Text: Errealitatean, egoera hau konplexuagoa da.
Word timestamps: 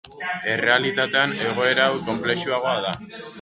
Errealitatean, 0.53 1.35
egoera 1.49 1.87
hau 1.91 2.01
konplexuagoa 2.09 2.75
da. 2.89 2.95